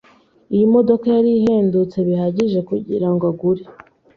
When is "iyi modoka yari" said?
0.53-1.31